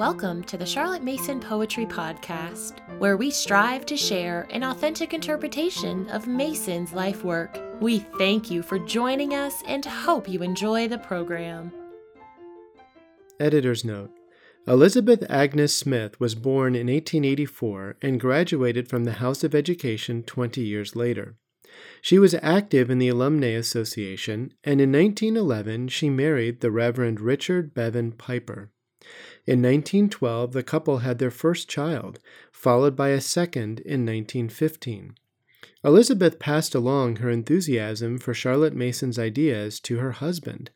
Welcome 0.00 0.44
to 0.44 0.56
the 0.56 0.64
Charlotte 0.64 1.02
Mason 1.04 1.40
Poetry 1.40 1.84
Podcast, 1.84 2.78
where 2.98 3.18
we 3.18 3.30
strive 3.30 3.84
to 3.84 3.98
share 3.98 4.48
an 4.48 4.62
authentic 4.64 5.12
interpretation 5.12 6.08
of 6.08 6.26
Mason's 6.26 6.94
life 6.94 7.22
work. 7.22 7.60
We 7.82 7.98
thank 7.98 8.50
you 8.50 8.62
for 8.62 8.78
joining 8.78 9.34
us 9.34 9.62
and 9.66 9.84
hope 9.84 10.26
you 10.26 10.42
enjoy 10.42 10.88
the 10.88 10.96
program. 10.96 11.70
Editor's 13.38 13.84
Note 13.84 14.10
Elizabeth 14.66 15.22
Agnes 15.28 15.74
Smith 15.74 16.18
was 16.18 16.34
born 16.34 16.74
in 16.74 16.86
1884 16.86 17.98
and 18.00 18.18
graduated 18.18 18.88
from 18.88 19.04
the 19.04 19.20
House 19.20 19.44
of 19.44 19.54
Education 19.54 20.22
20 20.22 20.62
years 20.62 20.96
later. 20.96 21.36
She 22.00 22.18
was 22.18 22.34
active 22.40 22.88
in 22.88 23.00
the 23.00 23.10
Alumnae 23.10 23.54
Association, 23.54 24.54
and 24.64 24.80
in 24.80 24.92
1911 24.92 25.88
she 25.88 26.08
married 26.08 26.62
the 26.62 26.70
Reverend 26.70 27.20
Richard 27.20 27.74
Bevan 27.74 28.12
Piper. 28.12 28.70
In 29.46 29.62
1912, 29.62 30.52
the 30.52 30.62
couple 30.62 30.98
had 30.98 31.18
their 31.18 31.30
first 31.30 31.68
child, 31.68 32.18
followed 32.52 32.94
by 32.94 33.08
a 33.08 33.20
second 33.20 33.80
in 33.80 34.06
1915. 34.06 35.14
Elizabeth 35.82 36.38
passed 36.38 36.74
along 36.74 37.16
her 37.16 37.30
enthusiasm 37.30 38.18
for 38.18 38.34
Charlotte 38.34 38.74
Mason's 38.74 39.18
ideas 39.18 39.80
to 39.80 39.96
her 39.96 40.12
husband, 40.12 40.70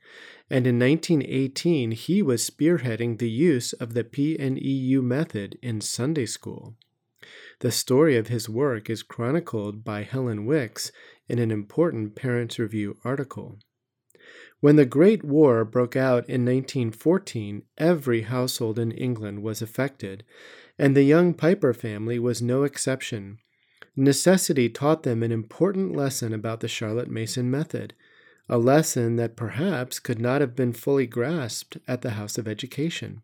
and 0.48 0.66
in 0.66 0.78
1918 0.78 1.90
he 1.92 2.22
was 2.22 2.48
spearheading 2.48 3.18
the 3.18 3.30
use 3.30 3.72
of 3.74 3.92
the 3.92 4.04
PNEU 4.04 5.02
method 5.02 5.58
in 5.62 5.80
Sunday 5.80 6.26
school. 6.26 6.74
The 7.60 7.70
story 7.70 8.16
of 8.16 8.28
his 8.28 8.48
work 8.48 8.88
is 8.88 9.02
chronicled 9.02 9.84
by 9.84 10.02
Helen 10.02 10.46
Wix 10.46 10.90
in 11.28 11.38
an 11.38 11.50
important 11.50 12.14
Parents 12.14 12.58
Review 12.58 12.98
article. 13.04 13.58
When 14.60 14.76
the 14.76 14.86
Great 14.86 15.22
War 15.22 15.64
broke 15.64 15.96
out 15.96 16.28
in 16.28 16.44
1914, 16.44 17.62
every 17.76 18.22
household 18.22 18.78
in 18.78 18.92
England 18.92 19.42
was 19.42 19.60
affected, 19.60 20.24
and 20.78 20.96
the 20.96 21.02
young 21.02 21.34
Piper 21.34 21.74
family 21.74 22.18
was 22.18 22.40
no 22.40 22.62
exception. 22.62 23.38
Necessity 23.96 24.68
taught 24.68 25.02
them 25.02 25.22
an 25.22 25.30
important 25.30 25.94
lesson 25.94 26.32
about 26.32 26.60
the 26.60 26.68
Charlotte 26.68 27.10
Mason 27.10 27.50
method, 27.50 27.94
a 28.48 28.58
lesson 28.58 29.16
that 29.16 29.36
perhaps 29.36 30.00
could 30.00 30.18
not 30.18 30.40
have 30.40 30.56
been 30.56 30.72
fully 30.72 31.06
grasped 31.06 31.78
at 31.86 32.02
the 32.02 32.10
House 32.10 32.38
of 32.38 32.48
Education. 32.48 33.22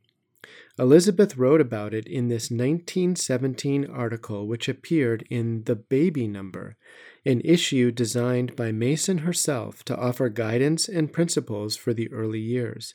Elizabeth 0.80 1.36
wrote 1.36 1.60
about 1.60 1.92
it 1.92 2.06
in 2.06 2.28
this 2.28 2.50
1917 2.50 3.84
article, 3.84 4.46
which 4.46 4.66
appeared 4.66 5.26
in 5.28 5.64
The 5.64 5.76
Baby 5.76 6.26
Number, 6.26 6.78
an 7.26 7.42
issue 7.42 7.90
designed 7.90 8.56
by 8.56 8.72
Mason 8.72 9.18
herself 9.18 9.84
to 9.84 9.96
offer 9.98 10.30
guidance 10.30 10.88
and 10.88 11.12
principles 11.12 11.76
for 11.76 11.92
the 11.92 12.10
early 12.10 12.40
years. 12.40 12.94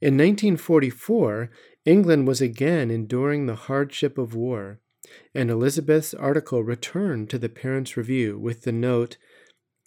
In 0.00 0.14
1944, 0.14 1.50
England 1.84 2.28
was 2.28 2.40
again 2.40 2.88
enduring 2.88 3.46
the 3.46 3.56
hardship 3.56 4.16
of 4.16 4.36
war, 4.36 4.78
and 5.34 5.50
Elizabeth's 5.50 6.14
article 6.14 6.62
returned 6.62 7.28
to 7.30 7.38
the 7.38 7.48
Parents' 7.48 7.96
Review 7.96 8.38
with 8.38 8.62
the 8.62 8.70
note, 8.70 9.16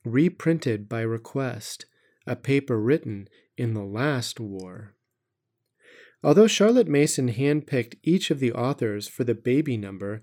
reprinted 0.04 0.90
by 0.90 1.00
request, 1.00 1.86
a 2.28 2.36
paper 2.36 2.78
written 2.78 3.30
in 3.56 3.74
the 3.74 3.86
last 3.86 4.42
war. 4.42 4.96
Although 6.24 6.48
Charlotte 6.48 6.88
Mason 6.88 7.30
handpicked 7.30 7.96
each 8.04 8.30
of 8.30 8.40
the 8.40 8.54
authors 8.54 9.08
for 9.08 9.24
the 9.24 9.34
baby 9.34 9.76
number, 9.78 10.22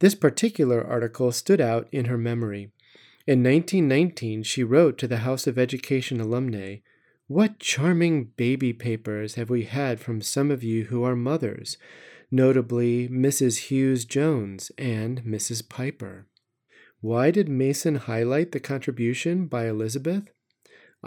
this 0.00 0.14
particular 0.14 0.84
article 0.84 1.30
stood 1.32 1.60
out 1.60 1.88
in 1.92 2.06
her 2.06 2.18
memory. 2.18 2.72
In 3.26 3.42
1919, 3.42 4.42
she 4.42 4.64
wrote 4.64 4.98
to 4.98 5.08
the 5.08 5.18
House 5.18 5.46
of 5.46 5.58
Education 5.58 6.20
alumnae, 6.20 6.82
What 7.28 7.58
charming 7.58 8.32
baby 8.36 8.72
papers 8.72 9.34
have 9.34 9.50
we 9.50 9.64
had 9.64 10.00
from 10.00 10.20
some 10.20 10.50
of 10.50 10.62
you 10.62 10.84
who 10.84 11.02
are 11.04 11.16
mothers, 11.16 11.76
notably 12.30 13.08
Mrs. 13.08 13.68
Hughes 13.68 14.04
Jones 14.04 14.70
and 14.76 15.22
Mrs. 15.22 15.68
Piper. 15.68 16.26
Why 17.00 17.30
did 17.30 17.48
Mason 17.48 17.96
highlight 17.96 18.52
the 18.52 18.60
contribution 18.60 19.46
by 19.46 19.68
Elizabeth? 19.68 20.30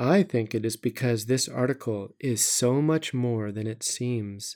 I 0.02 0.24
think 0.24 0.56
it 0.56 0.66
is 0.66 0.78
because 0.78 1.26
this 1.26 1.50
article 1.50 2.16
is 2.22 2.42
so 2.42 2.82
much 2.82 3.14
more 3.14 3.52
than 3.52 3.68
it 3.68 3.84
seems. 3.84 4.56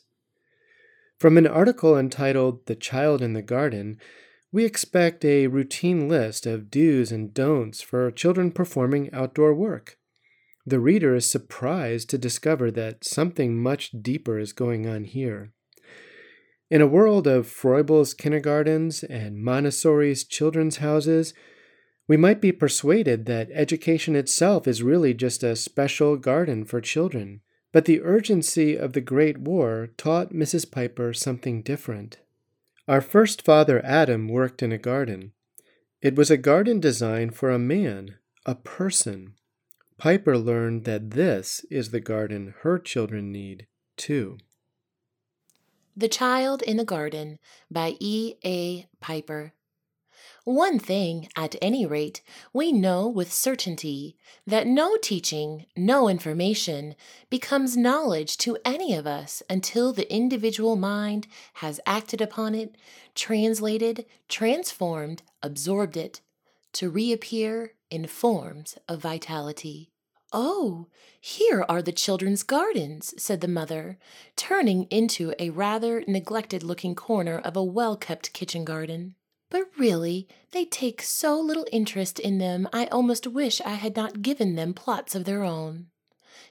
From 1.19 1.37
an 1.37 1.45
article 1.45 1.97
entitled 1.97 2.65
The 2.65 2.77
Child 2.77 3.21
in 3.21 3.33
the 3.33 3.41
Garden, 3.41 3.99
we 4.53 4.63
expect 4.63 5.25
a 5.25 5.47
routine 5.47 6.07
list 6.07 6.45
of 6.45 6.71
do's 6.71 7.11
and 7.11 7.33
don'ts 7.33 7.81
for 7.81 8.09
children 8.09 8.51
performing 8.51 9.09
outdoor 9.11 9.53
work. 9.53 9.97
The 10.65 10.79
reader 10.79 11.13
is 11.13 11.29
surprised 11.29 12.09
to 12.11 12.17
discover 12.17 12.71
that 12.71 13.03
something 13.03 13.61
much 13.61 13.91
deeper 14.01 14.39
is 14.39 14.53
going 14.53 14.87
on 14.87 15.03
here. 15.03 15.51
In 16.69 16.79
a 16.79 16.87
world 16.87 17.27
of 17.27 17.47
Froebel's 17.47 18.13
kindergartens 18.13 19.03
and 19.03 19.43
Montessori's 19.43 20.23
children's 20.23 20.77
houses, 20.77 21.33
we 22.07 22.17
might 22.17 22.41
be 22.41 22.51
persuaded 22.51 23.25
that 23.25 23.49
education 23.51 24.15
itself 24.15 24.67
is 24.67 24.83
really 24.83 25.13
just 25.13 25.43
a 25.43 25.55
special 25.55 26.17
garden 26.17 26.65
for 26.65 26.81
children. 26.81 27.41
But 27.71 27.85
the 27.85 28.01
urgency 28.01 28.75
of 28.75 28.93
the 28.93 29.01
Great 29.01 29.39
War 29.39 29.89
taught 29.97 30.33
Mrs. 30.33 30.69
Piper 30.69 31.13
something 31.13 31.63
different. 31.63 32.19
Our 32.87 33.01
first 33.01 33.41
father 33.41 33.83
Adam 33.83 34.27
worked 34.27 34.61
in 34.61 34.71
a 34.71 34.77
garden. 34.77 35.31
It 36.01 36.15
was 36.15 36.29
a 36.29 36.37
garden 36.37 36.79
designed 36.79 37.35
for 37.35 37.49
a 37.49 37.57
man, 37.57 38.17
a 38.45 38.55
person. 38.55 39.35
Piper 39.97 40.37
learned 40.37 40.83
that 40.83 41.11
this 41.11 41.65
is 41.71 41.91
the 41.91 42.01
garden 42.01 42.53
her 42.61 42.77
children 42.77 43.31
need, 43.31 43.67
too. 43.95 44.37
The 45.95 46.09
Child 46.09 46.61
in 46.63 46.77
the 46.77 46.85
Garden 46.85 47.39
by 47.71 47.95
E. 47.99 48.35
A. 48.43 48.87
Piper. 48.99 49.53
One 50.45 50.77
thing, 50.77 51.29
at 51.37 51.55
any 51.61 51.85
rate, 51.85 52.21
we 52.51 52.73
know 52.73 53.07
with 53.07 53.31
certainty 53.31 54.17
that 54.45 54.67
no 54.67 54.97
teaching, 54.97 55.67
no 55.77 56.09
information 56.09 56.95
becomes 57.29 57.77
knowledge 57.77 58.35
to 58.39 58.57
any 58.65 58.93
of 58.93 59.07
us 59.07 59.41
until 59.49 59.93
the 59.93 60.11
individual 60.13 60.75
mind 60.75 61.27
has 61.55 61.79
acted 61.85 62.19
upon 62.19 62.55
it, 62.55 62.75
translated, 63.15 64.05
transformed, 64.27 65.21
absorbed 65.41 65.95
it, 65.95 66.19
to 66.73 66.89
reappear 66.89 67.75
in 67.89 68.05
forms 68.05 68.77
of 68.89 68.99
vitality. 68.99 69.91
Oh, 70.33 70.87
here 71.21 71.63
are 71.69 71.81
the 71.81 71.93
children's 71.93 72.43
gardens, 72.43 73.13
said 73.17 73.39
the 73.39 73.47
mother, 73.47 73.97
turning 74.35 74.87
into 74.89 75.33
a 75.39 75.51
rather 75.51 76.03
neglected 76.05 76.63
looking 76.63 76.95
corner 76.95 77.37
of 77.37 77.55
a 77.55 77.63
well 77.63 77.95
kept 77.95 78.33
kitchen 78.33 78.65
garden. 78.65 79.15
But 79.53 79.69
really, 79.77 80.27
they 80.49 80.65
take 80.65 81.03
so 81.03 81.39
little 81.39 81.67
interest 81.71 82.17
in 82.17 82.39
them, 82.39 82.67
I 82.73 82.87
almost 82.87 83.27
wish 83.27 83.61
I 83.61 83.75
had 83.75 83.95
not 83.95 84.23
given 84.23 84.55
them 84.55 84.73
plots 84.73 85.13
of 85.13 85.25
their 85.25 85.43
own. 85.43 85.89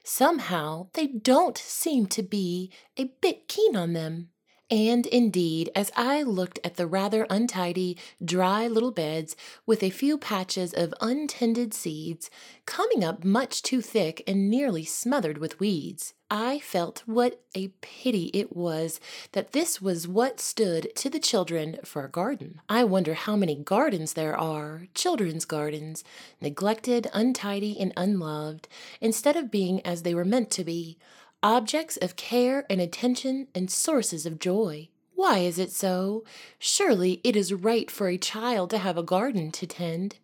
Somehow, 0.05 0.87
they 0.93 1.07
don't 1.07 1.57
seem 1.57 2.05
to 2.07 2.23
be 2.23 2.71
a 2.95 3.11
bit 3.19 3.49
keen 3.49 3.75
on 3.75 3.91
them. 3.91 4.29
And 4.73 5.05
indeed, 5.05 5.69
as 5.75 5.91
I 5.95 6.23
looked 6.23 6.57
at 6.63 6.77
the 6.77 6.87
rather 6.87 7.27
untidy, 7.29 7.95
dry 8.25 8.67
little 8.67 8.89
beds 8.89 9.35
with 9.67 9.83
a 9.83 9.91
few 9.91 10.17
patches 10.17 10.73
of 10.73 10.95
untended 10.99 11.75
seeds, 11.75 12.31
coming 12.65 13.03
up 13.03 13.23
much 13.23 13.61
too 13.61 13.81
thick 13.81 14.23
and 14.25 14.49
nearly 14.49 14.83
smothered 14.83 15.37
with 15.37 15.59
weeds, 15.59 16.15
I 16.31 16.57
felt 16.57 17.03
what 17.05 17.39
a 17.53 17.67
pity 17.81 18.31
it 18.33 18.55
was 18.55 18.99
that 19.33 19.51
this 19.51 19.79
was 19.79 20.07
what 20.07 20.39
stood 20.39 20.91
to 20.95 21.07
the 21.07 21.19
children 21.19 21.77
for 21.85 22.03
a 22.03 22.09
garden. 22.09 22.59
I 22.67 22.83
wonder 22.83 23.13
how 23.13 23.35
many 23.35 23.53
gardens 23.53 24.13
there 24.13 24.35
are, 24.35 24.87
children's 24.95 25.45
gardens, 25.45 26.03
neglected, 26.41 27.11
untidy, 27.13 27.77
and 27.79 27.93
unloved, 27.95 28.67
instead 28.99 29.35
of 29.35 29.51
being 29.51 29.85
as 29.85 30.01
they 30.01 30.15
were 30.15 30.25
meant 30.25 30.49
to 30.49 30.63
be 30.63 30.97
objects 31.43 31.97
of 31.97 32.15
care 32.15 32.65
and 32.69 32.79
attention 32.79 33.47
and 33.53 33.69
sources 33.69 34.25
of 34.25 34.39
joy. 34.39 34.87
Why 35.13 35.39
is 35.39 35.59
it 35.59 35.71
so? 35.71 36.23
Surely 36.57 37.21
it 37.23 37.35
is 37.35 37.53
right 37.53 37.91
for 37.91 38.07
a 38.07 38.17
child 38.17 38.69
to 38.71 38.77
have 38.77 38.97
a 38.97 39.03
garden 39.03 39.51
to 39.51 39.67
tend. 39.67 40.15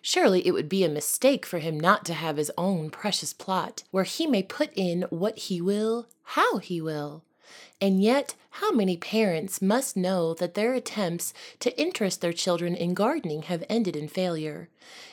Surely 0.00 0.46
it 0.46 0.52
would 0.52 0.68
be 0.68 0.84
a 0.84 0.88
mistake 0.88 1.44
for 1.44 1.58
him 1.58 1.80
not 1.80 2.04
to 2.04 2.14
have 2.14 2.36
his 2.36 2.52
own 2.56 2.90
precious 2.90 3.32
plot, 3.32 3.82
where 3.90 4.04
he 4.04 4.26
may 4.26 4.42
put 4.42 4.70
in 4.74 5.02
what 5.10 5.38
he 5.38 5.60
will, 5.60 6.06
how 6.22 6.58
he 6.58 6.80
will. 6.80 7.24
And 7.80 8.02
yet, 8.02 8.34
how 8.50 8.72
many 8.72 8.96
parents 8.96 9.60
must 9.60 9.96
know 9.96 10.34
that 10.34 10.54
their 10.54 10.74
attempts 10.74 11.34
to 11.60 11.78
interest 11.78 12.20
their 12.20 12.32
children 12.32 12.74
in 12.74 12.94
gardening 12.94 13.42
have 13.42 13.64
ended 13.68 13.96
in 13.96 14.08
failure, 14.08 14.68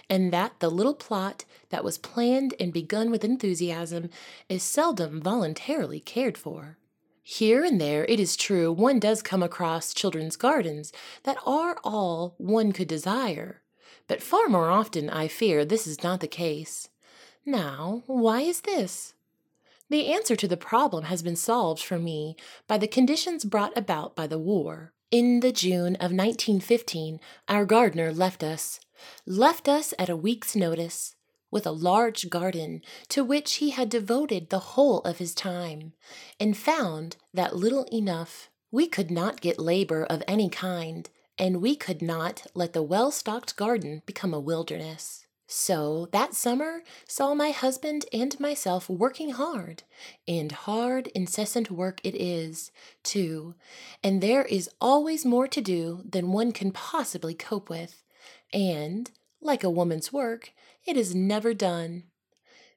and 0.10 0.32
that 0.32 0.60
the 0.60 0.70
little 0.70 0.94
plot 0.94 1.46
that 1.70 1.84
was 1.84 1.98
planned 1.98 2.54
and 2.60 2.72
begun 2.72 3.12
with 3.12 3.24
enthusiasm 3.24 4.10
is 4.48 4.64
seldom 4.64 5.22
voluntarily 5.22 6.00
cared 6.00 6.38
for? 6.38 6.78
Here 7.22 7.64
and 7.64 7.80
there, 7.80 8.06
it 8.06 8.20
is 8.20 8.36
true, 8.36 8.72
one 8.72 9.00
does 9.00 9.22
come 9.22 9.42
across 9.42 9.94
children's 9.94 10.36
gardens 10.36 10.92
that 11.24 11.38
are 11.46 11.78
all 11.84 12.36
one 12.38 12.74
could 12.74 12.88
desire, 12.88 13.62
but 14.08 14.22
far 14.22 14.48
more 14.50 14.70
often, 14.70 15.10
I 15.10 15.28
fear, 15.28 15.64
this 15.64 15.88
is 15.88 16.04
not 16.04 16.20
the 16.20 16.28
case. 16.28 16.90
Now, 17.46 18.04
why 18.08 18.42
is 18.42 18.62
this? 18.62 19.14
The 19.90 20.12
answer 20.12 20.36
to 20.36 20.48
the 20.48 20.58
problem 20.58 21.06
has 21.06 21.22
been 21.22 21.36
solved 21.36 21.84
for 21.84 22.00
me 22.00 22.36
by 22.68 22.78
the 22.78 22.88
conditions 22.88 23.46
brought 23.46 23.78
about 23.78 24.16
by 24.16 24.28
the 24.28 24.40
war. 24.40 24.94
In 25.12 25.42
the 25.42 25.52
June 25.52 25.96
of 25.98 26.12
1915, 26.12 27.20
our 27.48 27.66
gardener 27.66 28.12
left 28.12 28.44
us, 28.44 28.80
left 29.28 29.70
us 29.70 29.94
at 30.00 30.10
a 30.10 30.16
week's 30.16 30.56
notice, 30.56 31.16
with 31.52 31.68
a 31.68 31.72
large 31.72 32.32
garden 32.32 32.82
to 33.10 33.24
which 33.24 33.56
he 33.56 33.70
had 33.70 33.90
devoted 33.90 34.50
the 34.50 34.74
whole 34.74 35.02
of 35.02 35.20
his 35.20 35.36
time, 35.36 35.94
and 36.40 36.58
found 36.58 37.18
that 37.32 37.56
little 37.56 37.86
enough. 37.94 38.50
We 38.72 38.88
could 38.88 39.12
not 39.12 39.42
get 39.42 39.60
labor 39.60 40.04
of 40.04 40.24
any 40.28 40.50
kind, 40.50 41.08
and 41.38 41.62
we 41.62 41.76
could 41.76 42.02
not 42.02 42.48
let 42.56 42.74
the 42.74 42.82
well 42.82 43.12
stocked 43.12 43.56
garden 43.56 44.02
become 44.08 44.34
a 44.34 44.40
wilderness. 44.40 45.28
So 45.56 46.08
that 46.12 46.34
summer 46.34 46.82
saw 47.08 47.36
my 47.36 47.52
husband 47.52 48.08
and 48.12 48.40
myself 48.40 48.90
working 48.90 49.30
hard, 49.30 49.84
and 50.28 50.52
hard, 50.52 51.10
incessant 51.14 51.70
work 51.70 52.02
it 52.04 52.16
is, 52.16 52.72
too, 53.04 53.54
and 54.04 54.20
there 54.20 54.46
is 54.46 54.68
always 54.82 55.24
more 55.26 55.48
to 55.50 55.62
do 55.62 56.02
than 56.10 56.32
one 56.32 56.54
can 56.54 56.72
possibly 56.72 57.36
cope 57.36 57.70
with, 57.70 58.02
and, 58.52 59.12
like 59.42 59.64
a 59.64 59.70
woman's 59.70 60.12
work, 60.12 60.54
it 60.88 60.98
is 60.98 61.14
never 61.14 61.54
done. 61.54 62.06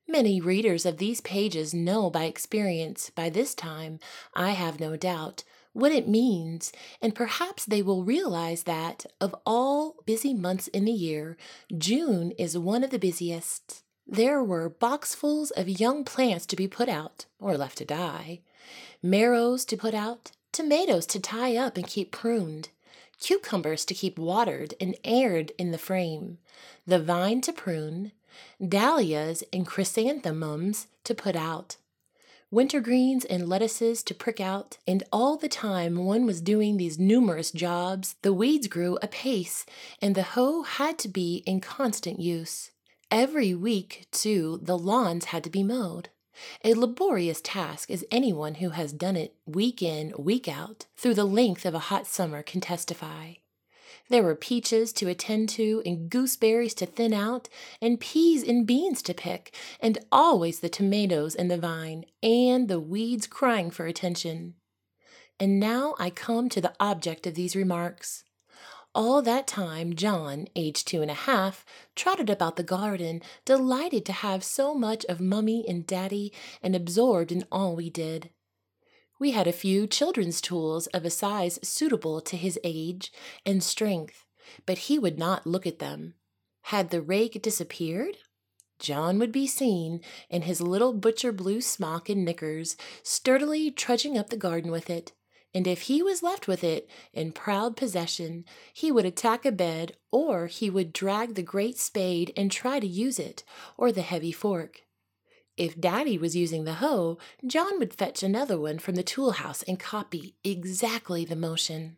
Many 0.06 0.38
readers 0.38 0.84
of 0.84 0.98
these 0.98 1.22
pages 1.22 1.72
know 1.72 2.10
by 2.10 2.24
experience, 2.24 3.08
by 3.08 3.30
this 3.30 3.54
time, 3.54 4.00
I 4.34 4.50
have 4.50 4.80
no 4.80 4.98
doubt, 4.98 5.44
what 5.76 5.92
it 5.92 6.08
means, 6.08 6.72
and 7.02 7.14
perhaps 7.14 7.66
they 7.66 7.82
will 7.82 8.02
realize 8.02 8.62
that, 8.62 9.04
of 9.20 9.34
all 9.44 9.96
busy 10.06 10.32
months 10.32 10.68
in 10.68 10.86
the 10.86 10.92
year, 10.92 11.36
June 11.76 12.30
is 12.32 12.56
one 12.56 12.82
of 12.82 12.90
the 12.90 12.98
busiest. 12.98 13.82
There 14.06 14.42
were 14.42 14.70
boxfuls 14.70 15.50
of 15.56 15.68
young 15.68 16.02
plants 16.02 16.46
to 16.46 16.56
be 16.56 16.66
put 16.66 16.88
out, 16.88 17.26
or 17.38 17.58
left 17.58 17.76
to 17.78 17.84
die, 17.84 18.40
marrows 19.02 19.64
to 19.66 19.76
put 19.76 19.92
out, 19.92 20.32
tomatoes 20.50 21.04
to 21.06 21.20
tie 21.20 21.56
up 21.56 21.76
and 21.76 21.86
keep 21.86 22.10
pruned, 22.10 22.70
cucumbers 23.20 23.84
to 23.84 23.94
keep 23.94 24.18
watered 24.18 24.72
and 24.80 24.96
aired 25.04 25.52
in 25.58 25.72
the 25.72 25.78
frame, 25.78 26.38
the 26.86 26.98
vine 26.98 27.42
to 27.42 27.52
prune, 27.52 28.12
dahlias 28.66 29.44
and 29.52 29.66
chrysanthemums 29.66 30.86
to 31.04 31.14
put 31.14 31.36
out 31.36 31.76
wintergreens 32.52 33.26
and 33.28 33.48
lettuces 33.48 34.02
to 34.04 34.14
prick 34.14 34.40
out, 34.40 34.78
and 34.86 35.02
all 35.12 35.36
the 35.36 35.48
time 35.48 36.04
one 36.04 36.26
was 36.26 36.40
doing 36.40 36.76
these 36.76 36.98
numerous 36.98 37.50
jobs, 37.50 38.16
the 38.22 38.32
weeds 38.32 38.66
grew 38.66 38.98
apace, 39.02 39.66
and 40.00 40.14
the 40.14 40.22
hoe 40.22 40.62
had 40.62 40.98
to 40.98 41.08
be 41.08 41.42
in 41.46 41.60
constant 41.60 42.20
use. 42.20 42.70
Every 43.10 43.54
week, 43.54 44.06
too, 44.10 44.58
the 44.62 44.78
lawns 44.78 45.26
had 45.26 45.44
to 45.44 45.50
be 45.50 45.62
mowed. 45.62 46.08
A 46.64 46.74
laborious 46.74 47.40
task, 47.40 47.90
as 47.90 48.04
anyone 48.10 48.56
who 48.56 48.70
has 48.70 48.92
done 48.92 49.16
it 49.16 49.34
week 49.46 49.82
in, 49.82 50.12
week 50.18 50.48
out, 50.48 50.86
through 50.96 51.14
the 51.14 51.24
length 51.24 51.64
of 51.64 51.74
a 51.74 51.88
hot 51.90 52.06
summer 52.06 52.42
can 52.42 52.60
testify. 52.60 53.34
There 54.08 54.22
were 54.22 54.36
peaches 54.36 54.92
to 54.94 55.08
attend 55.08 55.48
to, 55.50 55.82
and 55.84 56.08
gooseberries 56.08 56.74
to 56.74 56.86
thin 56.86 57.12
out, 57.12 57.48
and 57.82 57.98
peas 57.98 58.42
and 58.44 58.66
beans 58.66 59.02
to 59.02 59.14
pick, 59.14 59.54
and 59.80 59.98
always 60.12 60.60
the 60.60 60.68
tomatoes 60.68 61.34
and 61.34 61.50
the 61.50 61.58
vine, 61.58 62.04
and 62.22 62.68
the 62.68 62.78
weeds 62.78 63.26
crying 63.26 63.70
for 63.70 63.86
attention. 63.86 64.54
And 65.40 65.58
now 65.58 65.94
I 65.98 66.10
come 66.10 66.48
to 66.50 66.60
the 66.60 66.74
object 66.78 67.26
of 67.26 67.34
these 67.34 67.56
remarks. 67.56 68.22
All 68.94 69.20
that 69.22 69.46
time, 69.46 69.94
John, 69.94 70.46
aged 70.56 70.88
two 70.88 71.02
and 71.02 71.10
a 71.10 71.14
half, 71.14 71.66
trotted 71.94 72.30
about 72.30 72.56
the 72.56 72.62
garden, 72.62 73.20
delighted 73.44 74.06
to 74.06 74.12
have 74.12 74.42
so 74.42 74.74
much 74.74 75.04
of 75.06 75.20
Mummy 75.20 75.68
and 75.68 75.86
Daddy, 75.86 76.32
and 76.62 76.74
absorbed 76.74 77.30
in 77.30 77.44
all 77.52 77.76
we 77.76 77.90
did. 77.90 78.30
We 79.18 79.30
had 79.30 79.46
a 79.46 79.52
few 79.52 79.86
children's 79.86 80.40
tools 80.40 80.88
of 80.88 81.04
a 81.04 81.10
size 81.10 81.58
suitable 81.62 82.20
to 82.20 82.36
his 82.36 82.58
age 82.62 83.12
and 83.46 83.62
strength, 83.62 84.24
but 84.66 84.78
he 84.78 84.98
would 84.98 85.18
not 85.18 85.46
look 85.46 85.66
at 85.66 85.78
them. 85.78 86.14
Had 86.64 86.90
the 86.90 87.00
rake 87.00 87.40
disappeared? 87.40 88.18
John 88.78 89.18
would 89.18 89.32
be 89.32 89.46
seen 89.46 90.02
in 90.28 90.42
his 90.42 90.60
little 90.60 90.92
butcher 90.92 91.32
blue 91.32 91.62
smock 91.62 92.10
and 92.10 92.24
knickers, 92.24 92.76
sturdily 93.02 93.70
trudging 93.70 94.18
up 94.18 94.28
the 94.28 94.36
garden 94.36 94.70
with 94.70 94.90
it, 94.90 95.12
and 95.54 95.66
if 95.66 95.82
he 95.82 96.02
was 96.02 96.22
left 96.22 96.46
with 96.46 96.62
it 96.62 96.86
in 97.14 97.32
proud 97.32 97.76
possession, 97.76 98.44
he 98.74 98.92
would 98.92 99.06
attack 99.06 99.46
a 99.46 99.52
bed, 99.52 99.96
or 100.12 100.48
he 100.48 100.68
would 100.68 100.92
drag 100.92 101.34
the 101.34 101.42
great 101.42 101.78
spade 101.78 102.32
and 102.36 102.52
try 102.52 102.78
to 102.78 102.86
use 102.86 103.18
it, 103.18 103.42
or 103.78 103.90
the 103.90 104.02
heavy 104.02 104.32
fork. 104.32 104.82
If 105.56 105.80
Daddy 105.80 106.18
was 106.18 106.36
using 106.36 106.64
the 106.64 106.74
hoe, 106.74 107.16
John 107.46 107.78
would 107.78 107.94
fetch 107.94 108.22
another 108.22 108.58
one 108.58 108.78
from 108.78 108.94
the 108.94 109.02
tool 109.02 109.32
house 109.32 109.62
and 109.62 109.80
copy 109.80 110.34
exactly 110.44 111.24
the 111.24 111.36
motion. 111.36 111.96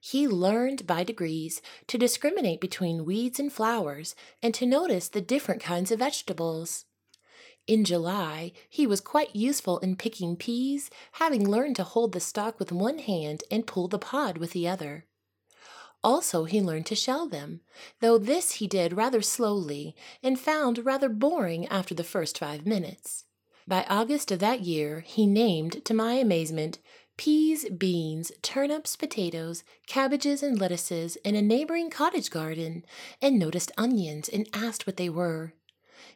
He 0.00 0.26
learned 0.26 0.86
by 0.86 1.04
degrees 1.04 1.62
to 1.86 1.98
discriminate 1.98 2.60
between 2.60 3.04
weeds 3.04 3.38
and 3.38 3.52
flowers 3.52 4.16
and 4.42 4.52
to 4.54 4.66
notice 4.66 5.08
the 5.08 5.20
different 5.20 5.62
kinds 5.62 5.92
of 5.92 6.00
vegetables. 6.00 6.86
In 7.66 7.84
July, 7.84 8.52
he 8.68 8.86
was 8.86 9.00
quite 9.00 9.36
useful 9.36 9.78
in 9.78 9.94
picking 9.94 10.34
peas, 10.34 10.90
having 11.12 11.48
learned 11.48 11.76
to 11.76 11.84
hold 11.84 12.12
the 12.12 12.18
stalk 12.18 12.58
with 12.58 12.72
one 12.72 12.98
hand 12.98 13.44
and 13.50 13.66
pull 13.66 13.86
the 13.86 13.98
pod 13.98 14.38
with 14.38 14.50
the 14.50 14.66
other. 14.66 15.04
Also, 16.02 16.44
he 16.44 16.60
learned 16.60 16.86
to 16.86 16.94
shell 16.94 17.26
them, 17.26 17.60
though 18.00 18.16
this 18.16 18.52
he 18.52 18.66
did 18.66 18.94
rather 18.94 19.20
slowly 19.20 19.94
and 20.22 20.40
found 20.40 20.84
rather 20.84 21.08
boring 21.08 21.66
after 21.66 21.94
the 21.94 22.04
first 22.04 22.38
five 22.38 22.64
minutes. 22.64 23.24
By 23.68 23.84
August 23.88 24.32
of 24.32 24.38
that 24.38 24.60
year, 24.60 25.00
he 25.00 25.26
named, 25.26 25.84
to 25.84 25.94
my 25.94 26.14
amazement, 26.14 26.78
peas, 27.16 27.68
beans, 27.68 28.32
turnips, 28.40 28.96
potatoes, 28.96 29.62
cabbages, 29.86 30.42
and 30.42 30.58
lettuces 30.58 31.16
in 31.16 31.34
a 31.34 31.42
neighboring 31.42 31.90
cottage 31.90 32.30
garden, 32.30 32.84
and 33.20 33.38
noticed 33.38 33.70
onions 33.76 34.28
and 34.28 34.48
asked 34.54 34.86
what 34.86 34.96
they 34.96 35.10
were. 35.10 35.52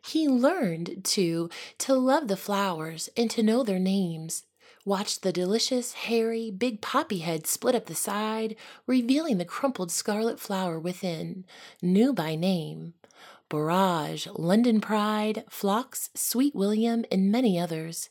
He 0.03 0.27
learned, 0.27 1.05
too, 1.05 1.51
to 1.79 1.95
love 1.95 2.29
the 2.29 2.39
flowers 2.39 3.11
and 3.19 3.31
to 3.33 3.43
know 3.43 3.63
their 3.63 3.79
names 3.79 4.45
watched 4.85 5.23
the 5.23 5.33
delicious, 5.33 5.93
hairy, 5.93 6.51
big 6.51 6.81
poppy 6.81 7.19
head 7.19 7.47
split 7.47 7.75
up 7.75 7.87
the 7.87 7.95
side, 7.95 8.57
revealing 8.87 9.39
the 9.39 9.45
crumpled 9.45 9.91
scarlet 9.91 10.39
flower 10.39 10.79
within, 10.79 11.45
knew 11.83 12.13
by 12.13 12.35
name 12.35 12.95
Borage, 13.49 14.27
London 14.35 14.81
Pride, 14.81 15.45
Phlox, 15.49 16.11
Sweet 16.15 16.55
William, 16.55 17.05
and 17.13 17.31
many 17.31 17.59
others. 17.59 18.11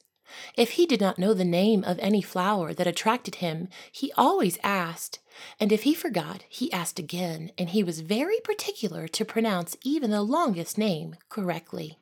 If 0.57 0.71
he 0.71 0.85
did 0.85 1.01
not 1.01 1.19
know 1.19 1.33
the 1.33 1.45
name 1.45 1.83
of 1.83 1.99
any 1.99 2.21
flower 2.21 2.73
that 2.73 2.87
attracted 2.87 3.35
him, 3.35 3.67
he 3.91 4.11
always 4.17 4.57
asked, 4.63 5.19
and 5.59 5.71
if 5.71 5.83
he 5.83 5.93
forgot, 5.93 6.43
he 6.49 6.71
asked 6.71 6.97
again, 6.97 7.51
and 7.57 7.69
he 7.69 7.83
was 7.83 7.99
very 8.01 8.39
particular 8.39 9.07
to 9.09 9.25
pronounce 9.25 9.75
even 9.83 10.11
the 10.11 10.23
longest 10.23 10.77
name 10.77 11.15
correctly. 11.29 11.97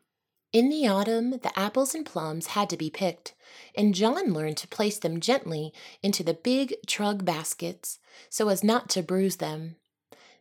In 0.53 0.67
the 0.67 0.85
autumn, 0.85 1.39
the 1.39 1.57
apples 1.57 1.95
and 1.95 2.05
plums 2.05 2.47
had 2.47 2.69
to 2.71 2.77
be 2.77 2.89
picked, 2.89 3.33
and 3.73 3.95
John 3.95 4.33
learned 4.33 4.57
to 4.57 4.67
place 4.67 4.99
them 4.99 5.21
gently 5.21 5.73
into 6.03 6.23
the 6.23 6.33
big 6.33 6.75
trug 6.85 7.23
baskets 7.23 7.99
so 8.29 8.49
as 8.49 8.61
not 8.61 8.89
to 8.89 9.01
bruise 9.01 9.37
them. 9.37 9.77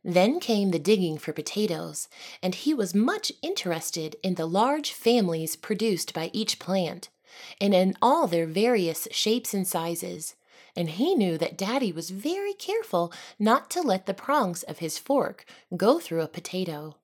Then 0.03 0.41
came 0.41 0.73
the 0.73 0.81
digging 0.81 1.17
for 1.17 1.33
potatoes, 1.33 2.09
and 2.43 2.57
he 2.57 2.75
was 2.75 2.93
much 2.93 3.31
interested 3.41 4.17
in 4.23 4.35
the 4.35 4.47
large 4.47 4.93
families 4.93 5.55
produced 5.55 6.13
by 6.13 6.31
each 6.33 6.59
plant, 6.59 7.09
and 7.61 7.73
in 7.73 7.95
all 8.03 8.27
their 8.27 8.47
various 8.47 9.07
shapes 9.13 9.55
and 9.55 9.67
sizes. 9.67 10.35
And 10.75 10.91
he 10.91 11.15
knew 11.15 11.39
that 11.39 11.59
Daddy 11.59 11.93
was 11.93 12.11
very 12.11 12.55
careful 12.55 13.13
not 13.39 13.71
to 13.71 13.81
let 13.81 14.07
the 14.07 14.15
prongs 14.15 14.65
of 14.65 14.79
his 14.79 14.99
fork 14.99 15.45
go 15.77 16.01
through 16.01 16.23
a 16.23 16.29
potato. 16.29 16.97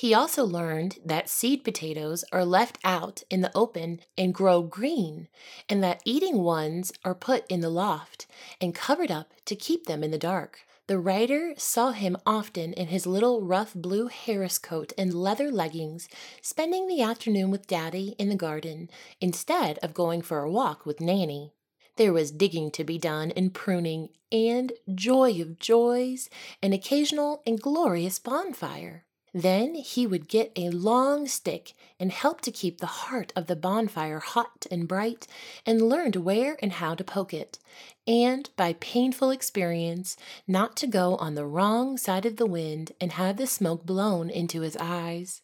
He 0.00 0.14
also 0.14 0.46
learned 0.46 0.98
that 1.04 1.28
seed 1.28 1.62
potatoes 1.62 2.24
are 2.32 2.46
left 2.46 2.78
out 2.82 3.22
in 3.28 3.42
the 3.42 3.54
open 3.54 4.00
and 4.16 4.32
grow 4.32 4.62
green, 4.62 5.28
and 5.68 5.84
that 5.84 6.00
eating 6.06 6.38
ones 6.38 6.90
are 7.04 7.14
put 7.14 7.46
in 7.50 7.60
the 7.60 7.68
loft 7.68 8.26
and 8.62 8.74
covered 8.74 9.10
up 9.10 9.34
to 9.44 9.54
keep 9.54 9.84
them 9.84 10.02
in 10.02 10.10
the 10.10 10.16
dark. 10.16 10.60
The 10.86 10.98
writer 10.98 11.52
saw 11.58 11.90
him 11.90 12.16
often 12.24 12.72
in 12.72 12.86
his 12.86 13.06
little 13.06 13.42
rough 13.42 13.74
blue 13.74 14.06
Harris 14.06 14.56
coat 14.56 14.94
and 14.96 15.12
leather 15.12 15.52
leggings, 15.52 16.08
spending 16.40 16.86
the 16.88 17.02
afternoon 17.02 17.50
with 17.50 17.66
Daddy 17.66 18.14
in 18.18 18.30
the 18.30 18.36
garden 18.36 18.88
instead 19.20 19.78
of 19.82 19.92
going 19.92 20.22
for 20.22 20.38
a 20.38 20.50
walk 20.50 20.86
with 20.86 21.02
Nanny. 21.02 21.52
There 21.96 22.14
was 22.14 22.30
digging 22.30 22.70
to 22.70 22.84
be 22.84 22.96
done 22.96 23.32
and 23.32 23.52
pruning, 23.52 24.08
and 24.32 24.72
joy 24.94 25.42
of 25.42 25.58
joys, 25.58 26.30
an 26.62 26.72
occasional 26.72 27.42
and 27.46 27.60
glorious 27.60 28.18
bonfire. 28.18 29.04
Then 29.32 29.76
he 29.76 30.08
would 30.08 30.28
get 30.28 30.50
a 30.56 30.70
long 30.70 31.28
stick 31.28 31.74
and 32.00 32.10
help 32.10 32.40
to 32.40 32.50
keep 32.50 32.78
the 32.78 32.86
heart 32.86 33.32
of 33.36 33.46
the 33.46 33.54
bonfire 33.54 34.18
hot 34.18 34.66
and 34.70 34.88
bright, 34.88 35.28
and 35.64 35.88
learned 35.88 36.16
where 36.16 36.58
and 36.60 36.72
how 36.72 36.96
to 36.96 37.04
poke 37.04 37.32
it, 37.32 37.58
and 38.08 38.50
by 38.56 38.72
painful 38.74 39.30
experience, 39.30 40.16
not 40.48 40.76
to 40.78 40.88
go 40.88 41.14
on 41.16 41.36
the 41.36 41.46
wrong 41.46 41.96
side 41.96 42.26
of 42.26 42.36
the 42.36 42.46
wind 42.46 42.90
and 43.00 43.12
have 43.12 43.36
the 43.36 43.46
smoke 43.46 43.86
blown 43.86 44.30
into 44.30 44.62
his 44.62 44.76
eyes. 44.78 45.42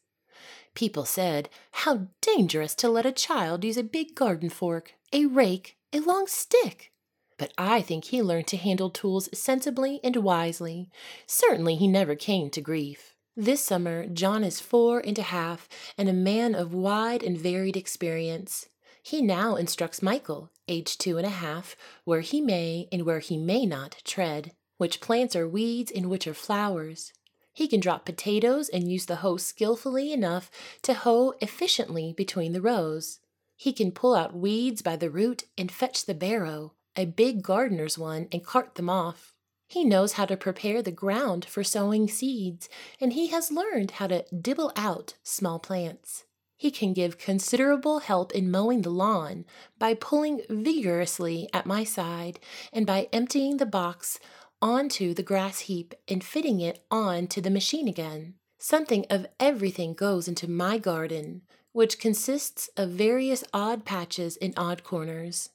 People 0.75 1.05
said, 1.05 1.49
How 1.71 2.09
dangerous 2.21 2.75
to 2.77 2.89
let 2.89 3.07
a 3.07 3.13
child 3.13 3.65
use 3.65 3.77
a 3.77 3.85
big 3.85 4.15
garden 4.15 4.51
fork, 4.51 4.95
a 5.13 5.27
rake, 5.27 5.77
a 5.93 6.01
long 6.01 6.27
stick! 6.27 6.93
But 7.39 7.53
I 7.57 7.83
think 7.83 8.07
he 8.07 8.21
learned 8.21 8.47
to 8.49 8.57
handle 8.57 8.91
tools 8.91 9.29
sensibly 9.33 10.01
and 10.03 10.17
wisely. 10.17 10.91
Certainly 11.27 11.77
he 11.77 11.87
never 11.87 12.15
came 12.15 12.51
to 12.51 12.61
grief. 12.61 13.16
This 13.39 13.63
summer, 13.63 14.07
John 14.07 14.43
is 14.43 14.61
four 14.61 14.99
and 14.99 15.19
a 15.19 15.23
half 15.23 15.69
and 15.99 16.09
a 16.09 16.15
man 16.15 16.55
of 16.55 16.73
wide 16.73 17.23
and 17.23 17.37
varied 17.37 17.77
experience. 17.77 18.71
He 19.03 19.21
now 19.21 19.57
instructs 19.57 20.01
Michael, 20.01 20.51
age 20.69 20.97
two 20.97 21.19
and 21.19 21.27
a 21.27 21.31
half, 21.31 21.77
where 22.05 22.23
he 22.23 22.41
may 22.41 22.89
and 22.91 23.03
where 23.03 23.19
he 23.19 23.37
may 23.37 23.67
not 23.67 24.01
tread, 24.07 24.53
which 24.79 25.03
plants 25.03 25.37
are 25.37 25.47
weeds 25.47 25.93
and 25.95 26.09
which 26.09 26.27
are 26.27 26.33
flowers. 26.33 27.13
He 27.53 27.69
can 27.69 27.79
drop 27.79 28.07
potatoes 28.07 28.71
and 28.71 28.91
use 28.91 29.05
the 29.05 29.17
hoe 29.17 29.37
skillfully 29.37 30.15
enough 30.15 30.51
to 30.81 30.95
hoe 30.95 31.35
efficiently 31.43 32.15
between 32.17 32.55
the 32.55 32.63
rows. 32.63 33.21
He 33.55 33.75
can 33.75 33.93
pull 33.93 34.15
out 34.15 34.35
weeds 34.35 34.81
by 34.81 34.97
the 34.97 35.11
root 35.11 35.45
and 35.59 35.71
fetch 35.71 36.07
the 36.07 36.15
barrow, 36.15 36.73
a 36.97 37.05
big 37.05 37.43
gardener's 37.43 37.99
one, 37.99 38.29
and 38.33 38.43
cart 38.43 38.77
them 38.77 38.89
off. 38.89 39.35
He 39.69 39.85
knows 39.85 40.13
how 40.13 40.27
to 40.27 40.37
prepare 40.37 40.81
the 40.81 40.91
ground 40.91 41.45
for 41.45 41.65
sowing 41.65 42.09
seeds, 42.09 42.69
and 43.01 43.13
he 43.13 43.29
has 43.29 43.51
learned 43.51 43.93
how 43.93 44.07
to 44.07 44.25
dibble 44.33 44.73
out 44.77 45.15
small 45.23 45.59
plants. 45.59 46.25
He 46.57 46.71
can 46.71 46.95
give 46.95 47.19
considerable 47.19 47.99
help 47.99 48.33
in 48.33 48.51
mowing 48.51 48.83
the 48.83 48.91
lawn 48.91 49.45
by 49.79 49.95
pulling 49.95 50.41
vigorously 50.49 51.49
at 51.53 51.67
my 51.67 51.85
side 51.85 52.41
and 52.73 52.87
by 52.87 53.09
emptying 53.13 53.59
the 53.59 53.67
box 53.67 54.19
onto 54.63 55.13
the 55.13 55.23
grass 55.23 55.61
heap 55.61 55.95
and 56.09 56.25
fitting 56.25 56.61
it 56.61 56.85
on 56.91 57.27
to 57.27 57.43
the 57.43 57.51
machine 57.51 57.89
again. 57.89 58.35
Something 58.59 59.05
of 59.11 59.27
everything 59.39 59.93
goes 59.93 60.29
into 60.29 60.49
my 60.49 60.79
garden, 60.79 61.43
which 61.73 61.99
consists 61.99 62.71
of 62.77 62.91
various 62.91 63.45
odd 63.53 63.85
patches 63.85 64.37
in 64.39 64.55
odd 64.57 64.83
corners. 64.83 65.51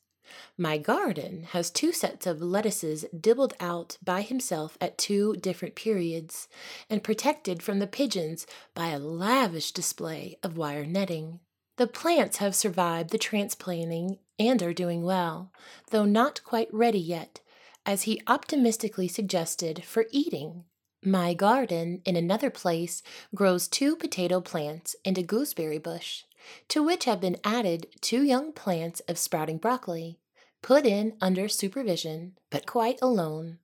My 0.57 0.77
garden 0.77 1.43
has 1.51 1.71
two 1.71 1.91
sets 1.91 2.27
of 2.27 2.41
lettuces 2.41 3.05
dibbled 3.19 3.53
out 3.59 3.97
by 4.03 4.21
himself 4.21 4.77
at 4.79 4.97
two 4.97 5.35
different 5.37 5.75
periods, 5.75 6.47
and 6.89 7.03
protected 7.03 7.63
from 7.63 7.79
the 7.79 7.87
pigeons 7.87 8.45
by 8.75 8.89
a 8.89 8.99
lavish 8.99 9.71
display 9.71 10.37
of 10.43 10.57
wire 10.57 10.85
netting. 10.85 11.39
The 11.77 11.87
plants 11.87 12.37
have 12.37 12.53
survived 12.53 13.09
the 13.09 13.17
transplanting 13.17 14.19
and 14.37 14.61
are 14.61 14.73
doing 14.73 15.03
well, 15.03 15.51
though 15.89 16.05
not 16.05 16.43
quite 16.43 16.71
ready 16.73 16.99
yet, 16.99 17.39
as 17.85 18.03
he 18.03 18.21
optimistically 18.27 19.07
suggested 19.07 19.83
for 19.83 20.05
eating. 20.11 20.65
My 21.03 21.33
garden, 21.33 22.01
in 22.05 22.15
another 22.15 22.51
place, 22.51 23.01
grows 23.33 23.67
two 23.67 23.95
potato 23.95 24.41
plants 24.41 24.95
and 25.03 25.17
a 25.17 25.23
gooseberry 25.23 25.79
bush, 25.79 26.23
to 26.67 26.83
which 26.83 27.05
have 27.05 27.19
been 27.19 27.37
added 27.43 27.87
two 28.01 28.21
young 28.21 28.51
plants 28.51 28.99
of 29.07 29.17
sprouting 29.17 29.57
broccoli 29.57 30.19
put 30.61 30.85
in 30.85 31.17
under 31.21 31.47
supervision, 31.47 32.37
but 32.49 32.65
quite 32.65 32.99
alone. 33.01 33.59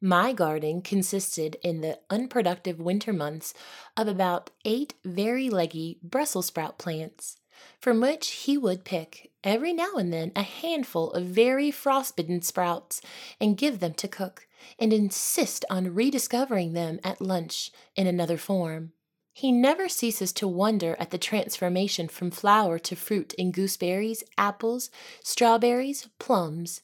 My 0.00 0.32
garden 0.32 0.80
consisted 0.80 1.56
in 1.62 1.82
the 1.82 1.98
unproductive 2.08 2.80
winter 2.80 3.12
months 3.12 3.52
of 3.96 4.08
about 4.08 4.50
eight 4.64 4.94
very 5.04 5.50
leggy 5.50 5.98
Brussels 6.02 6.46
sprout 6.46 6.78
plants, 6.78 7.36
from 7.80 8.00
which 8.00 8.28
he 8.28 8.56
would 8.56 8.84
pick 8.84 9.30
every 9.44 9.74
now 9.74 9.96
and 9.96 10.10
then 10.10 10.32
a 10.34 10.42
handful 10.42 11.10
of 11.12 11.26
very 11.26 11.70
frostbitten 11.70 12.40
sprouts 12.40 13.02
and 13.38 13.58
give 13.58 13.80
them 13.80 13.92
to 13.94 14.08
cook, 14.08 14.46
and 14.78 14.92
insist 14.92 15.64
on 15.68 15.94
rediscovering 15.94 16.72
them 16.72 16.98
at 17.04 17.20
lunch 17.20 17.70
in 17.94 18.06
another 18.06 18.36
form. 18.36 18.92
He 19.40 19.52
never 19.52 19.88
ceases 19.88 20.34
to 20.34 20.46
wonder 20.46 20.96
at 20.98 21.12
the 21.12 21.16
transformation 21.16 22.08
from 22.08 22.30
flower 22.30 22.78
to 22.80 22.94
fruit 22.94 23.32
in 23.38 23.52
gooseberries, 23.52 24.22
apples, 24.36 24.90
strawberries, 25.24 26.10
plums, 26.18 26.82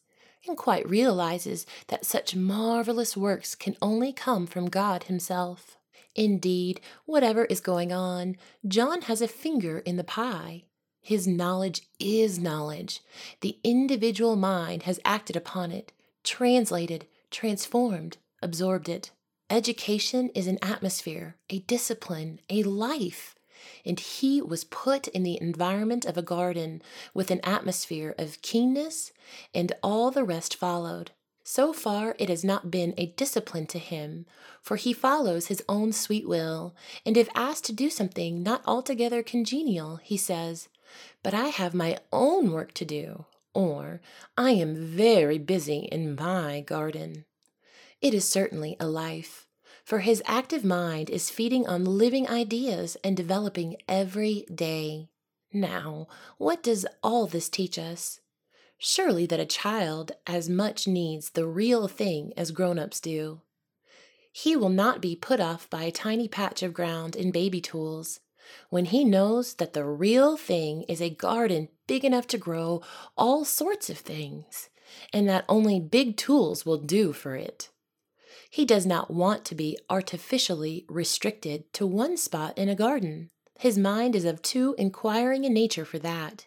and 0.49 0.57
quite 0.57 0.89
realizes 0.89 1.67
that 1.89 2.07
such 2.07 2.35
marvelous 2.35 3.15
works 3.15 3.55
can 3.55 3.77
only 3.83 4.11
come 4.11 4.47
from 4.47 4.71
God 4.71 5.05
Himself. 5.05 5.77
Indeed, 6.15 6.81
whatever 7.05 7.45
is 7.45 7.61
going 7.61 7.93
on, 7.93 8.39
John 8.67 9.03
has 9.03 9.21
a 9.21 9.29
finger 9.29 9.81
in 9.81 9.99
the 9.99 10.03
pie. 10.03 10.65
His 11.03 11.27
knowledge 11.27 11.83
is 12.01 12.39
knowledge. 12.39 13.03
The 13.43 13.59
individual 13.65 14.35
mind 14.35 14.85
has 14.85 14.99
acted 15.05 15.37
upon 15.37 15.73
it, 15.73 15.93
translated, 16.25 17.07
transformed, 17.31 18.17
absorbed 18.41 18.89
it. 18.89 19.11
Education 19.49 20.31
is 20.31 20.49
an 20.49 20.59
atmosphere, 20.61 21.37
a 21.51 21.61
discipline, 21.61 22.41
a 22.51 22.65
life. 22.65 23.37
And 23.85 24.01
he 24.01 24.43
was 24.43 24.65
put 24.65 25.07
in 25.09 25.23
the 25.23 25.41
environment 25.41 26.05
of 26.05 26.19
a 26.19 26.23
garden 26.23 26.83
with 27.15 27.31
an 27.31 27.41
atmosphere 27.45 28.15
of 28.19 28.43
keenness, 28.43 29.13
and 29.55 29.73
all 29.85 30.11
the 30.11 30.25
rest 30.25 30.57
followed. 30.57 31.13
So 31.45 31.73
far, 31.73 32.17
it 32.19 32.29
has 32.29 32.43
not 32.43 32.73
been 32.73 32.93
a 32.97 33.07
discipline 33.07 33.67
to 33.69 33.79
him, 33.79 34.27
for 34.63 34.75
he 34.75 34.93
follows 34.93 35.47
his 35.47 35.63
own 35.69 35.93
sweet 35.93 36.29
will, 36.29 36.75
and 37.05 37.17
if 37.17 37.29
asked 37.37 37.65
to 37.67 37.73
do 37.73 37.89
something 37.89 38.43
not 38.43 38.63
altogether 38.67 39.23
congenial, 39.23 40.01
he 40.03 40.17
says, 40.17 40.69
But 41.23 41.35
I 41.35 41.49
have 41.49 41.73
my 41.73 41.99
own 42.13 42.51
work 42.51 42.75
to 42.75 42.85
do, 42.85 43.27
or 43.55 44.01
I 44.37 44.51
am 44.51 44.75
very 44.75 45.39
busy 45.39 45.89
in 45.93 46.17
my 46.17 46.63
garden. 46.63 47.27
It 48.03 48.13
is 48.13 48.29
certainly 48.29 48.77
a 48.79 48.87
life, 48.87 49.47
for 49.85 50.01
his 50.01 50.23
active 50.27 50.65
mind 50.65 51.09
is 51.09 51.31
feeding 51.31 51.67
on 51.67 51.85
living 51.85 52.29
ideas 52.29 52.97
and 53.03 53.17
developing 53.17 53.77
every 53.89 54.45
day. 54.55 55.09
Now, 55.53 56.07
what 56.37 56.63
does 56.63 56.87
all 57.03 57.27
this 57.27 57.49
teach 57.49 57.79
us? 57.79 58.21
Surely 58.79 59.25
that 59.27 59.41
a 59.41 59.47
child 59.47 60.13
as 60.27 60.49
much 60.49 60.87
needs 60.87 61.31
the 61.31 61.47
real 61.47 61.89
thing 61.89 62.33
as 62.37 62.51
grown 62.51 62.79
ups 62.79 63.01
do. 63.01 63.41
He 64.31 64.55
will 64.55 64.69
not 64.69 65.01
be 65.01 65.17
put 65.17 65.41
off 65.41 65.71
by 65.71 65.85
a 65.85 65.91
tiny 65.91 66.29
patch 66.29 66.63
of 66.63 66.75
ground 66.75 67.17
and 67.17 67.33
baby 67.33 67.63
tools 67.63 68.21
when 68.69 68.85
he 68.87 69.05
knows 69.05 69.55
that 69.55 69.73
the 69.73 69.85
real 69.85 70.37
thing 70.37 70.83
is 70.83 71.01
a 71.01 71.11
garden 71.11 71.69
big 71.87 72.05
enough 72.05 72.27
to 72.29 72.39
grow 72.39 72.83
all 73.17 73.45
sorts 73.45 73.89
of 73.89 73.99
things, 73.99 74.69
and 75.13 75.29
that 75.29 75.45
only 75.49 75.81
big 75.81 76.17
tools 76.17 76.67
will 76.67 76.79
do 76.79 77.13
for 77.13 77.35
it. 77.35 77.71
He 78.51 78.65
does 78.65 78.87
not 78.87 79.11
want 79.11 79.45
to 79.47 79.55
be 79.55 79.79
artificially 79.89 80.85
restricted 80.89 81.73
to 81.75 81.87
one 81.87 82.17
spot 82.17 82.57
in 82.57 82.69
a 82.69 82.75
garden. 82.75 83.31
His 83.59 83.79
mind 83.79 84.15
is 84.15 84.25
of 84.25 84.43
too 84.43 84.75
inquiring 84.79 85.45
a 85.45 85.51
nature 85.51 85.85
for 85.85 85.99
that. 86.01 86.47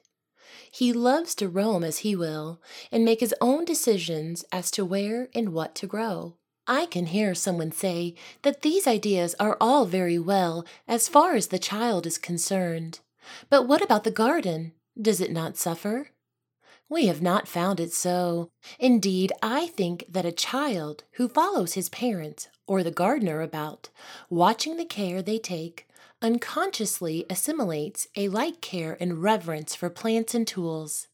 He 0.71 0.93
loves 0.93 1.33
to 1.35 1.49
roam 1.49 1.83
as 1.83 1.99
he 1.99 2.15
will, 2.15 2.61
and 2.91 3.03
make 3.03 3.19
his 3.19 3.33
own 3.41 3.65
decisions 3.65 4.45
as 4.51 4.69
to 4.71 4.85
where 4.85 5.29
and 5.33 5.53
what 5.53 5.75
to 5.75 5.87
grow. 5.87 6.35
I 6.67 6.85
can 6.85 7.07
hear 7.07 7.33
someone 7.33 7.71
say 7.71 8.13
that 8.43 8.61
these 8.61 8.85
ideas 8.85 9.35
are 9.39 9.57
all 9.59 9.85
very 9.85 10.19
well 10.19 10.65
as 10.87 11.07
far 11.07 11.33
as 11.33 11.47
the 11.47 11.57
child 11.57 12.05
is 12.05 12.19
concerned. 12.19 12.99
But 13.49 13.67
what 13.67 13.81
about 13.81 14.03
the 14.03 14.11
garden? 14.11 14.73
Does 14.99 15.19
it 15.19 15.31
not 15.31 15.57
suffer? 15.57 16.09
We 16.89 17.05
have 17.05 17.21
not 17.21 17.47
found 17.47 17.79
it 17.79 17.93
so. 17.93 18.49
Indeed, 18.79 19.31
I 19.43 19.67
think 19.67 20.05
that 20.09 20.25
a 20.25 20.31
child 20.31 21.03
who 21.13 21.27
follows 21.27 21.73
his 21.73 21.87
parents 21.89 22.47
or 22.65 22.81
the 22.81 22.89
gardener 22.89 23.41
about, 23.41 23.89
watching 24.27 24.77
the 24.77 24.85
care 24.85 25.21
they 25.21 25.37
take, 25.37 25.87
unconsciously 26.21 27.27
assimilates 27.29 28.07
a 28.15 28.27
like 28.29 28.59
care 28.59 28.97
and 28.99 29.21
reverence 29.21 29.75
for 29.75 29.89
plants 29.91 30.33
and 30.33 30.47
tools. 30.47 31.07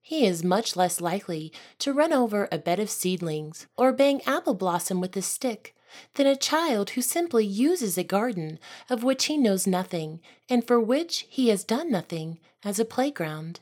He 0.00 0.26
is 0.26 0.44
much 0.44 0.76
less 0.76 1.00
likely 1.00 1.52
to 1.80 1.92
run 1.92 2.12
over 2.12 2.46
a 2.52 2.58
bed 2.58 2.78
of 2.78 2.90
seedlings 2.90 3.66
or 3.76 3.92
bang 3.92 4.20
apple 4.26 4.54
blossom 4.54 5.00
with 5.00 5.16
a 5.16 5.22
stick 5.22 5.74
than 6.14 6.26
a 6.26 6.36
child 6.36 6.90
who 6.90 7.02
simply 7.02 7.46
uses 7.46 7.96
a 7.96 8.04
garden 8.04 8.58
of 8.90 9.02
which 9.02 9.24
he 9.24 9.38
knows 9.38 9.66
nothing 9.66 10.20
and 10.48 10.66
for 10.66 10.78
which 10.78 11.26
he 11.28 11.48
has 11.48 11.64
done 11.64 11.90
nothing 11.90 12.38
as 12.62 12.78
a 12.78 12.84
playground. 12.84 13.60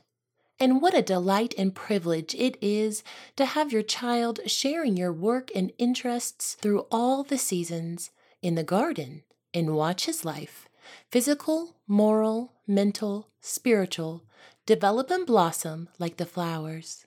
And 0.59 0.81
what 0.81 0.97
a 0.97 1.03
delight 1.03 1.53
and 1.57 1.75
privilege 1.75 2.33
it 2.33 2.57
is 2.61 3.03
to 3.35 3.45
have 3.45 3.71
your 3.71 3.83
child 3.83 4.39
sharing 4.47 4.97
your 4.97 5.13
work 5.13 5.51
and 5.53 5.71
interests 5.77 6.55
through 6.55 6.87
all 6.91 7.23
the 7.23 7.37
seasons 7.37 8.09
in 8.41 8.55
the 8.55 8.63
garden 8.63 9.23
and 9.53 9.75
watch 9.75 10.05
his 10.05 10.25
life 10.25 10.67
physical, 11.11 11.75
moral, 11.87 12.53
mental, 12.65 13.29
spiritual 13.41 14.23
develop 14.65 15.09
and 15.09 15.25
blossom 15.25 15.89
like 15.99 16.17
the 16.17 16.25
flowers. 16.25 17.05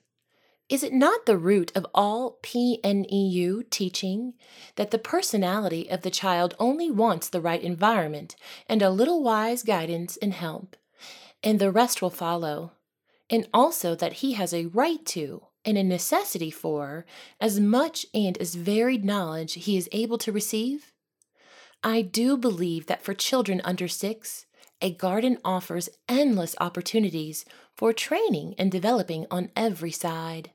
Is 0.67 0.83
it 0.83 0.93
not 0.93 1.25
the 1.25 1.37
root 1.37 1.71
of 1.75 1.85
all 1.93 2.39
PNEU 2.43 3.69
teaching 3.69 4.33
that 4.75 4.91
the 4.91 4.97
personality 4.97 5.89
of 5.89 6.01
the 6.01 6.09
child 6.09 6.55
only 6.59 6.89
wants 6.89 7.27
the 7.27 7.41
right 7.41 7.61
environment 7.61 8.35
and 8.67 8.81
a 8.81 8.89
little 8.89 9.21
wise 9.21 9.63
guidance 9.63 10.17
and 10.17 10.33
help, 10.33 10.75
and 11.43 11.59
the 11.59 11.71
rest 11.71 12.01
will 12.01 12.09
follow? 12.09 12.71
And 13.31 13.47
also 13.53 13.95
that 13.95 14.13
he 14.13 14.33
has 14.33 14.53
a 14.53 14.65
right 14.67 15.03
to 15.07 15.47
and 15.63 15.77
a 15.77 15.83
necessity 15.83 16.51
for 16.51 17.05
as 17.39 17.59
much 17.59 18.05
and 18.13 18.37
as 18.37 18.55
varied 18.55 19.05
knowledge 19.05 19.53
he 19.53 19.77
is 19.77 19.89
able 19.91 20.17
to 20.19 20.31
receive? 20.31 20.93
I 21.83 22.03
do 22.03 22.37
believe 22.37 22.85
that 22.87 23.03
for 23.03 23.15
children 23.15 23.61
under 23.63 23.87
six, 23.87 24.45
a 24.81 24.91
garden 24.91 25.37
offers 25.45 25.89
endless 26.09 26.55
opportunities 26.59 27.45
for 27.75 27.93
training 27.93 28.55
and 28.57 28.71
developing 28.71 29.25
on 29.31 29.49
every 29.55 29.91
side. 29.91 30.51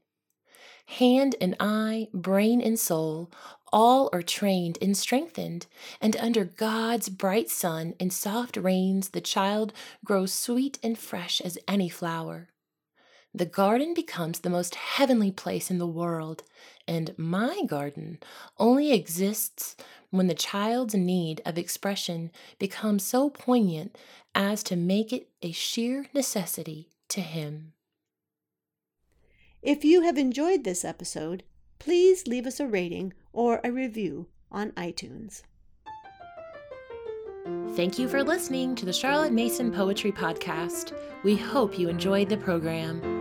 Hand 0.87 1.35
and 1.40 1.56
eye, 1.59 2.09
brain 2.12 2.61
and 2.61 2.78
soul, 2.78 3.30
all 3.73 4.09
are 4.12 4.23
trained 4.23 4.78
and 4.80 4.97
strengthened, 4.97 5.66
and 6.00 6.16
under 6.16 6.45
God's 6.45 7.09
bright 7.09 7.50
sun 7.50 7.95
and 7.99 8.12
soft 8.12 8.56
rains, 8.56 9.09
the 9.09 9.21
child 9.21 9.73
grows 10.04 10.33
sweet 10.33 10.78
and 10.83 10.97
fresh 10.97 11.40
as 11.40 11.59
any 11.66 11.88
flower. 11.88 12.49
The 13.37 13.45
garden 13.45 13.93
becomes 13.93 14.40
the 14.40 14.49
most 14.49 14.76
heavenly 14.76 15.31
place 15.31 15.71
in 15.71 15.76
the 15.76 15.87
world, 15.87 16.43
and 16.88 17.12
my 17.19 17.64
garden 17.66 18.19
only 18.59 18.93
exists 18.93 19.76
when 20.09 20.26
the 20.26 20.35
child's 20.35 20.95
need 20.95 21.43
of 21.45 21.59
expression 21.59 22.31
becomes 22.59 23.05
so 23.05 23.28
poignant 23.28 23.99
as 24.35 24.62
to 24.62 24.75
make 24.75 25.12
it 25.12 25.28
a 25.43 25.52
sheer 25.52 26.07
necessity 26.14 26.88
to 27.11 27.21
him. 27.21 27.75
If 29.61 29.85
you 29.85 30.00
have 30.00 30.16
enjoyed 30.16 30.64
this 30.64 30.83
episode, 30.83 31.43
please 31.78 32.26
leave 32.26 32.47
us 32.47 32.59
a 32.59 32.66
rating 32.66 33.12
or 33.35 33.61
a 33.62 33.71
review 33.71 34.28
on 34.50 34.71
iTunes. 34.73 35.43
Thank 37.76 37.99
you 37.99 38.09
for 38.09 38.25
listening 38.25 38.75
to 38.76 38.87
the 38.87 38.95
Charlotte 38.95 39.35
Mason 39.35 39.71
Poetry 39.71 40.11
Podcast. 40.11 40.95
We 41.23 41.37
hope 41.37 41.78
you 41.78 41.90
enjoyed 41.90 42.31
the 42.31 42.38
program. 42.38 43.16